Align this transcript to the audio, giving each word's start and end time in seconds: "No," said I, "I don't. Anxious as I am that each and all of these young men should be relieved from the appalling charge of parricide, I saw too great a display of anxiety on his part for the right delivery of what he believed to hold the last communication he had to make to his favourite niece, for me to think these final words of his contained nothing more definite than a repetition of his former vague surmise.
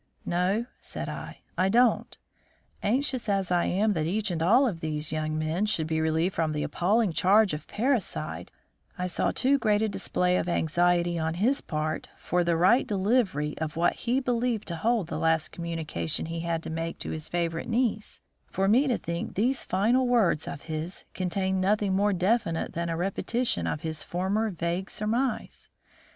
"No," 0.25 0.65
said 0.79 1.07
I, 1.09 1.41
"I 1.59 1.69
don't. 1.69 2.17
Anxious 2.81 3.29
as 3.29 3.51
I 3.51 3.65
am 3.65 3.93
that 3.93 4.07
each 4.07 4.31
and 4.31 4.41
all 4.41 4.65
of 4.65 4.79
these 4.79 5.11
young 5.11 5.37
men 5.37 5.67
should 5.67 5.85
be 5.85 6.01
relieved 6.01 6.33
from 6.33 6.53
the 6.53 6.63
appalling 6.63 7.13
charge 7.13 7.53
of 7.53 7.67
parricide, 7.67 8.49
I 8.97 9.05
saw 9.05 9.29
too 9.29 9.59
great 9.59 9.83
a 9.83 9.87
display 9.87 10.37
of 10.37 10.49
anxiety 10.49 11.19
on 11.19 11.35
his 11.35 11.61
part 11.61 12.07
for 12.17 12.43
the 12.43 12.57
right 12.57 12.87
delivery 12.87 13.55
of 13.59 13.75
what 13.75 13.93
he 13.93 14.19
believed 14.19 14.67
to 14.69 14.77
hold 14.77 15.05
the 15.05 15.19
last 15.19 15.51
communication 15.51 16.25
he 16.25 16.39
had 16.39 16.63
to 16.63 16.71
make 16.71 16.97
to 16.97 17.11
his 17.11 17.29
favourite 17.29 17.69
niece, 17.69 18.21
for 18.47 18.67
me 18.67 18.87
to 18.87 18.97
think 18.97 19.35
these 19.35 19.63
final 19.63 20.07
words 20.07 20.47
of 20.47 20.63
his 20.63 21.05
contained 21.13 21.61
nothing 21.61 21.93
more 21.95 22.11
definite 22.11 22.73
than 22.73 22.89
a 22.89 22.97
repetition 22.97 23.67
of 23.67 23.81
his 23.81 24.01
former 24.01 24.49
vague 24.49 24.89
surmise. 24.89 25.69